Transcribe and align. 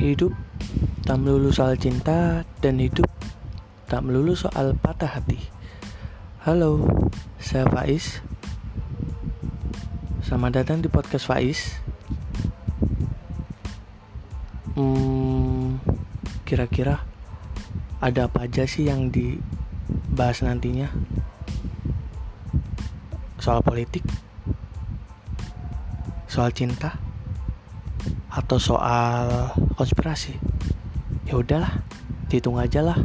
Hidup 0.00 0.32
tak 1.04 1.20
melulu 1.20 1.52
soal 1.52 1.76
cinta 1.76 2.42
dan 2.64 2.80
hidup 2.80 3.06
tak 3.84 4.00
melulu 4.00 4.32
soal 4.32 4.72
patah 4.74 5.20
hati. 5.20 5.38
Halo, 6.42 6.84
saya 7.36 7.68
Faiz. 7.68 8.24
Selamat 10.24 10.64
datang 10.64 10.80
di 10.80 10.88
podcast 10.88 11.28
Faiz. 11.28 11.78
Hmm, 14.74 15.78
kira-kira 16.48 17.04
ada 18.00 18.26
apa 18.26 18.48
aja 18.48 18.66
sih 18.66 18.90
yang 18.90 19.12
dibahas 19.12 20.42
nantinya? 20.42 20.88
Soal 23.38 23.60
politik? 23.60 24.02
Soal 26.24 26.50
cinta? 26.50 27.03
Atau 28.28 28.58
soal 28.58 29.50
konspirasi? 29.78 30.36
Ya 31.24 31.38
udahlah, 31.38 31.82
dihitung 32.28 32.58
aja 32.58 32.82
lah. 32.82 32.98